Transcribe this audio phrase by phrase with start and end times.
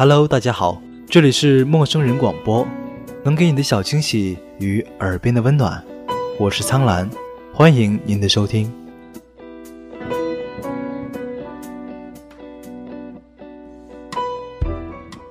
[0.00, 2.64] Hello，大家好，这里是陌生人广播，
[3.24, 5.84] 能给你的小惊喜与耳边的温暖，
[6.38, 7.10] 我是苍兰，
[7.52, 8.72] 欢迎您的收听。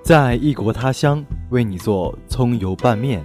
[0.03, 3.23] 在异国他乡为你做葱油拌面。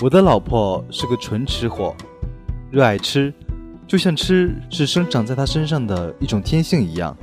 [0.00, 1.94] 我的老婆是个纯吃货，
[2.70, 3.30] 热爱吃，
[3.86, 7.14] 就像吃是生长在她身上的一种天性一样，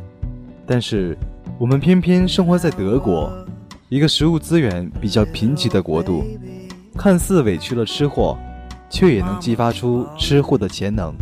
[0.68, 1.18] 但是。
[1.58, 3.32] 我们偏偏生活在德国，
[3.88, 6.26] 一个食物资源比较贫瘠的国度，
[6.98, 8.38] 看似委屈了吃货，
[8.90, 11.16] 却也能激发出吃货的潜能。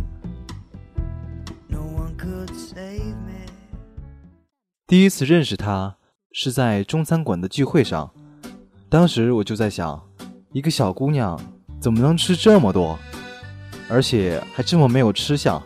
[4.88, 5.96] 第一次认识他
[6.32, 8.10] 是在中餐馆的聚会上，
[8.88, 10.02] 当时我就在想，
[10.52, 11.40] 一个小姑娘
[11.78, 12.98] 怎么能吃这么多，
[13.88, 15.62] 而且还这么没有吃相？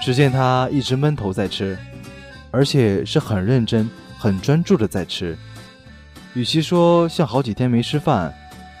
[0.00, 1.78] 只见她一直闷头在吃。
[2.50, 5.36] 而且是很认真、很专注的在吃，
[6.34, 8.32] 与其说像好几天没吃饭，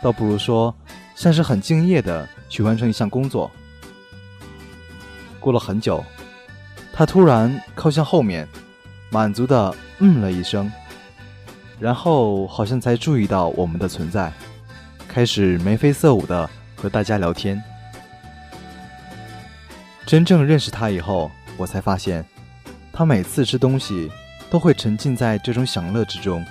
[0.02, 0.74] 倒不如说
[1.14, 3.50] 像是很敬业的去完成一项工作。
[5.38, 6.04] 过了很久，
[6.92, 8.48] 他突然靠向后面，
[9.10, 10.70] 满足的嗯了一声，
[11.78, 14.32] 然后好像才注意到我们的存在，
[15.06, 17.62] 开始眉飞色舞的和大家聊天。
[20.06, 22.24] 真正认识他以后，我才发现。
[22.98, 24.10] 他每次吃东西
[24.50, 26.44] 都会沉浸在这种享乐之中，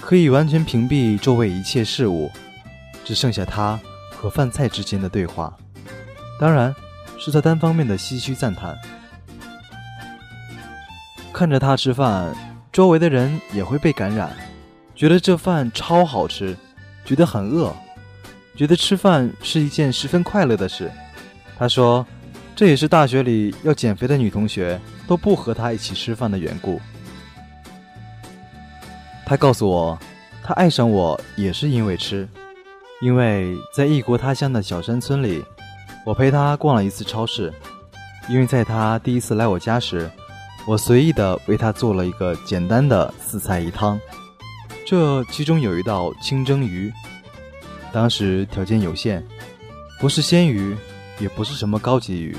[0.00, 2.28] 可以完全屏蔽周围一切事物，
[3.04, 3.78] 只剩下他
[4.10, 5.56] 和饭菜之间的对话。
[6.40, 6.74] 当然，
[7.16, 8.76] 是他单方面的唏嘘赞叹。
[11.32, 12.34] 看着他吃饭，
[12.72, 14.36] 周围的人也会被感染，
[14.96, 16.56] 觉得这饭超好吃，
[17.04, 17.72] 觉得很饿，
[18.56, 20.90] 觉得吃饭是一件十分快乐的事。
[21.56, 22.04] 他说。
[22.62, 26.80] 这也是大学里要减肥的女同学都不和他一起吃饭的缘故。
[29.26, 29.98] 他告诉我，
[30.44, 32.28] 他爱上我也是因为吃，
[33.00, 35.44] 因为在异国他乡的小山村里，
[36.06, 37.52] 我陪他逛了一次超市，
[38.28, 40.08] 因为在他第一次来我家时，
[40.64, 43.98] 我随意的为他做了一个简单的四菜一汤，
[44.86, 46.92] 这其中有一道清蒸鱼，
[47.92, 49.20] 当时条件有限，
[49.98, 50.76] 不是鲜鱼。
[51.18, 52.36] 也不是什么高级鱼，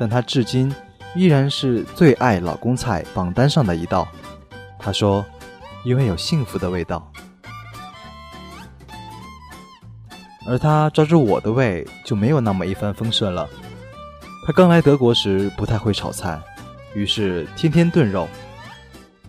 [0.00, 0.74] 但他至今
[1.14, 4.08] 依然是最爱老公菜榜单上的一道。
[4.78, 5.22] 他说
[5.84, 7.12] ：“因为有幸福的味道。”
[10.48, 13.46] 而他抓住我的胃就没有那么一帆风顺了。
[14.46, 16.40] 他刚来德国时不太会炒菜，
[16.94, 18.26] 于是天天炖肉，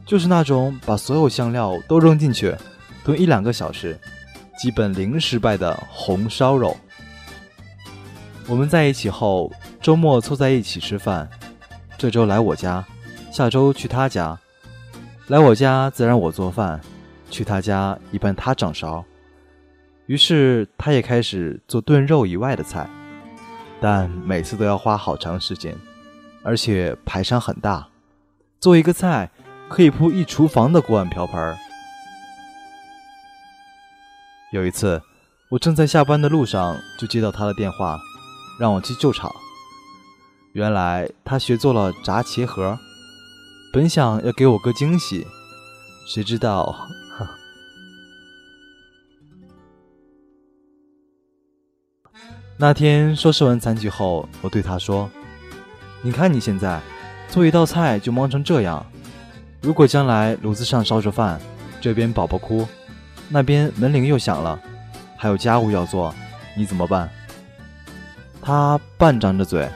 [0.05, 2.55] 就是那种把所有香料都扔进去，
[3.03, 3.99] 炖一两个小时，
[4.57, 6.77] 基本零失败的红烧肉。
[8.47, 9.51] 我们在一起后，
[9.81, 11.27] 周末凑在一起吃饭。
[11.97, 12.85] 这周来我家，
[13.31, 14.37] 下周去他家。
[15.27, 16.79] 来我家自然我做饭，
[17.31, 19.03] 去他家一般他掌勺。
[20.05, 22.87] 于是他也开始做炖肉以外的菜，
[23.79, 25.75] 但每次都要花好长时间，
[26.43, 27.87] 而且排场很大，
[28.59, 29.31] 做一个菜
[29.67, 31.57] 可以铺一厨房的锅碗瓢盆。
[34.51, 35.01] 有一次，
[35.49, 37.99] 我正在下班的路上，就接到他的电话。
[38.59, 39.31] 让我去救场。
[40.53, 42.77] 原来他学做了炸茄盒，
[43.71, 45.25] 本想要给我个惊喜，
[46.05, 46.87] 谁知道，
[52.57, 55.09] 那天收拾完残局后，我对他说
[56.03, 56.81] ：“你看你现在
[57.29, 58.85] 做一道菜就忙成这样，
[59.61, 61.39] 如果将来炉子上烧着饭，
[61.79, 62.67] 这边宝宝哭，
[63.29, 64.61] 那边门铃又响了，
[65.15, 66.13] 还有家务要做，
[66.57, 67.09] 你怎么办？”
[68.43, 69.69] 他半张着嘴，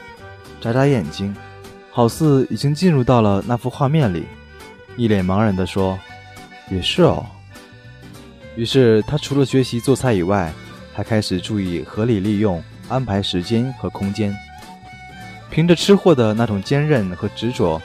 [0.60, 1.34] 眨眨眼睛，
[1.90, 4.24] 好似已经进入到了那幅画面里，
[4.96, 5.98] 一脸茫然地说
[6.70, 7.24] ：“也是哦。”
[8.56, 10.52] 于是他除了学习做菜以外，
[10.94, 14.34] 还开始注意合理利用、安排时间和空间。
[15.50, 17.80] 凭着吃货的那种坚韧和执着，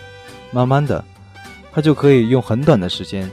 [0.51, 1.03] 慢慢的，
[1.71, 3.29] 他就可以用很短的时间，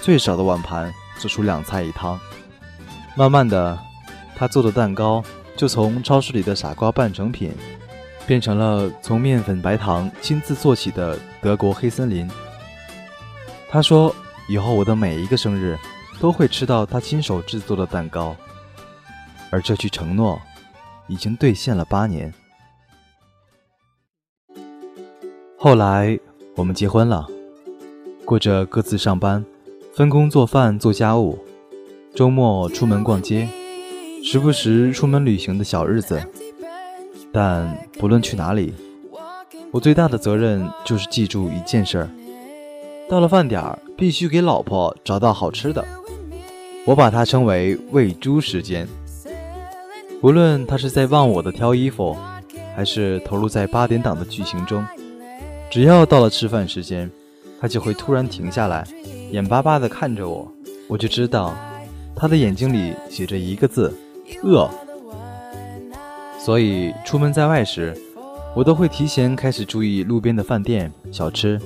[0.00, 2.18] 最少的碗盘做出两菜一汤。
[3.16, 3.78] 慢慢的，
[4.34, 5.22] 他做的蛋糕。
[5.56, 7.50] 就从超市里的傻瓜半成品，
[8.26, 12.28] 变成了从面粉白糖亲自做起的德国黑森林。
[13.70, 14.14] 他说
[14.48, 15.76] ：“以后我的每一个生日，
[16.20, 18.34] 都会吃到他亲手制作的蛋糕。”
[19.50, 20.40] 而这句承诺，
[21.06, 22.32] 已经兑现了八年。
[25.58, 26.18] 后来
[26.56, 27.26] 我们结婚了，
[28.24, 29.44] 过着各自上班、
[29.94, 31.38] 分工做饭做家务，
[32.14, 33.48] 周末出门逛街。
[34.22, 36.20] 时不时出门旅行的小日子，
[37.36, 38.72] 但不论去哪里，
[39.70, 42.08] 我最大的责任就是记住一件事儿：
[43.10, 45.84] 到了饭点儿，必须给老婆找到好吃的。
[46.86, 48.88] 我把它称为“喂猪时间”。
[50.22, 52.16] 无论他是在忘我的挑衣服，
[52.74, 54.82] 还是投入在八点档的剧情中，
[55.70, 57.10] 只要到了吃饭时间，
[57.60, 58.82] 他就会突然停下来，
[59.30, 60.50] 眼巴巴地看着我。
[60.88, 61.54] 我就知道，
[62.14, 63.94] 他的眼睛里写着一个字：
[64.42, 64.70] 饿。
[66.46, 67.92] 所以出门在外时，
[68.54, 71.60] 我都会提前开始注意路边的饭店、小吃。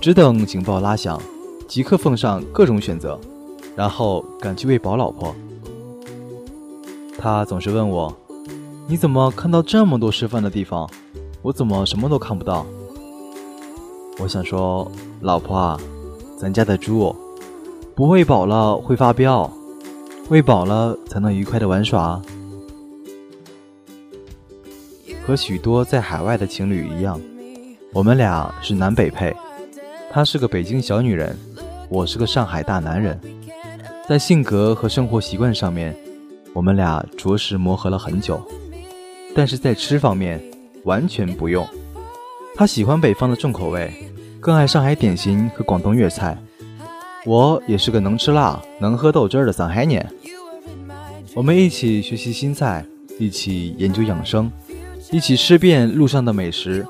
[0.00, 1.22] 只等警报拉响，
[1.68, 3.16] 即刻奉上各种选择，
[3.76, 5.32] 然后赶去喂饱老婆。
[7.16, 8.12] 他总是问我
[8.90, 10.90] ：“你怎么看到这么多吃饭的地方，
[11.40, 12.66] 我怎么什么都看不到？”
[14.18, 14.90] 我想说
[15.22, 15.78] ：“老婆啊，
[16.36, 17.14] 咱家的猪
[17.94, 19.48] 不喂饱了会发飙，
[20.28, 22.20] 喂饱了才能愉快的玩耍。”
[25.24, 27.20] 和许多在海外的情侣一样，
[27.92, 29.34] 我们俩是南北配。
[30.10, 31.36] 她是个北京小女人，
[31.88, 33.18] 我是个上海大男人，
[34.08, 35.94] 在性格和生活习惯上面，
[36.52, 38.42] 我们俩着实磨合了很久。
[39.34, 40.42] 但是在吃方面，
[40.84, 41.66] 完全不用。
[42.54, 43.90] 她喜欢北方的重口味，
[44.40, 46.36] 更爱上海点心和广东粤菜。
[47.24, 50.04] 我也是个能吃辣、能喝豆汁儿的上海人。
[51.32, 52.84] 我们一起学习新菜，
[53.18, 54.50] 一起研究养生，
[55.12, 56.84] 一起吃遍路上的美食。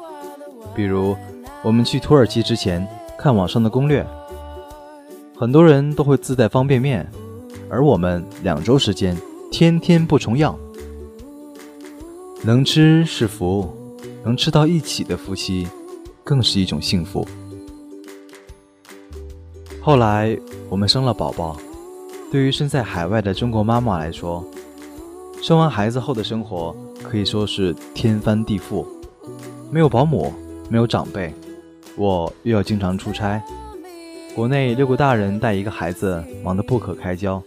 [0.75, 1.15] 比如，
[1.63, 2.89] 我们去土耳其之前。
[3.19, 4.05] 看网上的攻略，
[5.37, 7.09] 很多人都会自带方便面，
[7.71, 9.17] 而我们两周时间，
[9.49, 10.59] 天天不重样。
[12.43, 13.73] 能吃是福，
[14.25, 15.69] 能吃到一起的夫妻，
[16.25, 17.25] 更是一种幸福。
[19.81, 20.37] 后来
[20.69, 21.57] 我们生了宝宝，
[22.33, 24.45] 对于身在海外的中国妈妈来说，
[25.41, 28.87] 生完孩子后的生活可以说是天翻地覆，
[29.71, 30.33] 没有保姆，
[30.69, 31.33] 没有长辈。
[31.97, 33.43] 我又要经常出差，
[34.35, 37.43] 国内六个大人带一个孩子，忙得不可开交，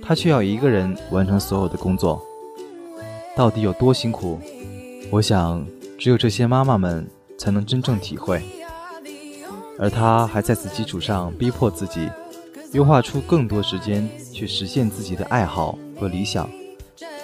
[0.00, 2.22] 他却要一个人完成所有的工作，
[3.36, 4.38] 到底有多辛苦？
[5.10, 5.66] 我想，
[5.98, 7.04] 只有这些妈妈们
[7.36, 8.40] 才能真正体会。
[9.76, 12.08] 而他还在此基础上逼迫自己，
[12.72, 16.48] 优化出更多时间去实现自己的爱好和理想，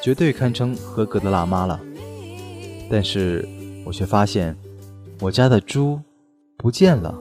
[0.03, 1.81] 绝对堪称合格的辣妈了。
[2.91, 3.49] 但是
[3.85, 4.57] 我却发现，
[5.21, 6.01] 我家的猪。
[6.63, 7.19] 不见了。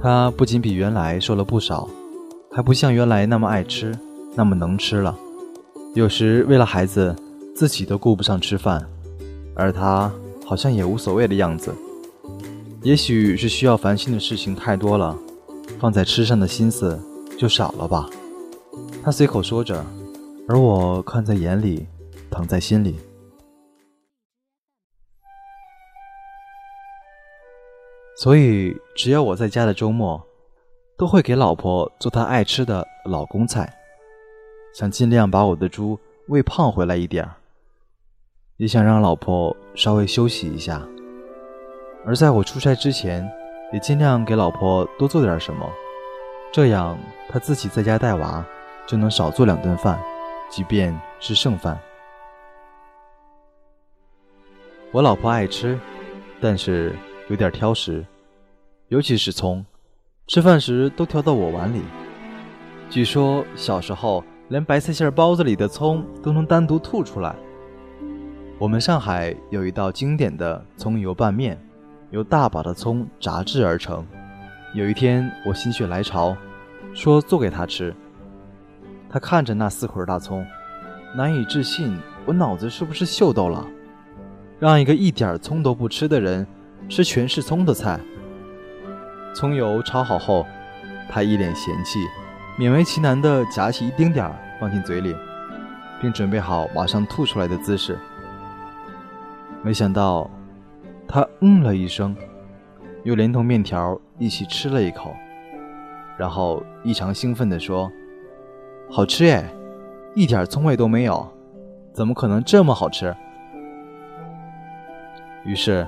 [0.00, 1.90] 他不仅比原来瘦了不少，
[2.52, 3.92] 还不像原来那么爱吃，
[4.36, 5.18] 那么能吃了。
[5.96, 7.12] 有时为了孩子，
[7.56, 8.88] 自己都顾不上吃饭，
[9.56, 10.12] 而他
[10.46, 11.74] 好像也无所谓的样子。
[12.84, 15.18] 也许是需要烦心的事情太多了，
[15.80, 16.96] 放在吃上的心思
[17.36, 18.08] 就少了吧。
[19.04, 19.84] 他随口说着，
[20.48, 21.86] 而我看在眼里，
[22.30, 22.98] 疼在心里。
[28.16, 30.20] 所以，只要我在家的周末，
[30.98, 33.72] 都会给老婆做她爱吃的老公菜，
[34.74, 37.36] 想尽量把我的猪喂胖回来一点儿，
[38.56, 40.86] 也想让老婆稍微休息一下。
[42.04, 43.26] 而在我出差之前，
[43.72, 45.66] 也尽量给老婆多做点什么，
[46.52, 46.98] 这样
[47.30, 48.44] 她自己在家带娃，
[48.88, 49.96] 就能少做两顿饭，
[50.50, 51.78] 即便是剩饭。
[54.90, 55.78] 我老婆爱吃，
[56.40, 56.92] 但是。
[57.30, 58.02] 有点挑食，
[58.88, 59.62] 尤其是葱，
[60.28, 61.82] 吃饭时都挑到我碗里。
[62.88, 67.36] 据说小时候连白菜馅包子里的葱都能单独吐出来。
[68.58, 71.62] 我们上海有一道经典的葱油拌面，
[72.08, 74.06] 由大把的葱炸制而成。
[74.72, 76.34] 有一天我心血来潮，
[76.94, 77.94] 说做给他吃。
[79.10, 80.44] 他看着那四捆大葱，
[81.16, 83.66] 难以置信：我脑子是不是秀逗了？
[84.58, 86.46] 让一个一点葱都不吃的人。
[86.88, 88.00] 吃全是葱的菜，
[89.34, 90.46] 葱油炒好后，
[91.10, 91.98] 他一脸嫌弃，
[92.58, 95.14] 勉为其难地夹起一丁点儿放进嘴里，
[96.00, 97.98] 并准备好马上吐出来的姿势。
[99.62, 100.30] 没想到，
[101.06, 102.16] 他嗯了一声，
[103.02, 105.14] 又连同面条一起吃了一口，
[106.16, 107.92] 然后异常兴奋地说
[108.90, 109.48] ：“好吃耶，
[110.14, 111.26] 一点葱味都没有，
[111.92, 113.14] 怎么可能这么好吃？”
[115.44, 115.86] 于是。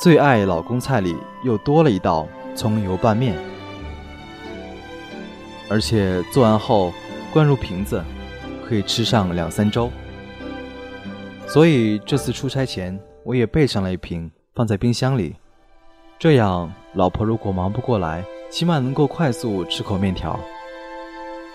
[0.00, 3.36] 最爱老公菜里又多了一道葱油拌面，
[5.68, 6.92] 而且做完后
[7.32, 8.00] 灌入瓶子，
[8.64, 9.90] 可以吃上两三周。
[11.48, 15.34] 所以这次出差前，我也备上了一瓶，放在冰箱里。
[16.16, 20.38] 这样，老婆如果忙不过来，起码能够快速吃口面条。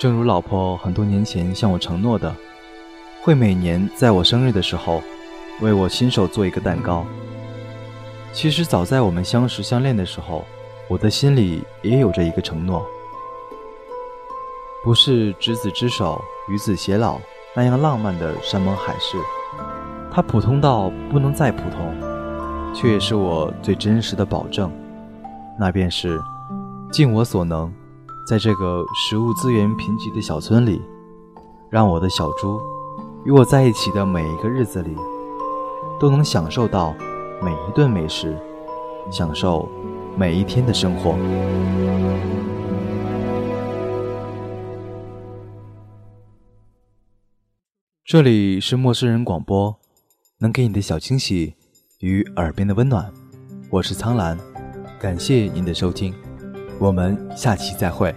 [0.04, 2.36] 正如老婆很多年前向我承诺的，
[3.22, 5.02] 会每年在我生日的时候，
[5.62, 7.06] 为我亲手做一个蛋糕。
[8.34, 10.44] 其实早在我们相识相恋的时候，
[10.90, 12.86] 我的心里也有着一个承诺，
[14.84, 17.18] 不是执子之手与子偕老
[17.56, 19.18] 那样浪漫的山盟海誓，
[20.12, 24.70] 它普通到不能再普通，却也是我最真实的保证，
[25.58, 26.22] 那便是
[26.92, 27.74] 尽我所能，
[28.26, 30.82] 在这个食物资源贫瘠的小村里，
[31.70, 32.60] 让我的小猪
[33.26, 34.96] 与我在一起的每一个日子里，
[36.00, 36.94] 都能享受到。
[37.42, 38.38] 每一顿美食，
[39.12, 39.68] 享受
[40.16, 41.18] 每一天的生活。
[48.06, 49.78] 这里是陌生人广播，
[50.38, 51.56] 能给你的小惊喜
[52.00, 53.12] 与耳边的温暖。
[53.70, 54.40] 我是苍兰，
[54.98, 56.16] 感谢您的收听，
[56.84, 58.14] 我们下期再会。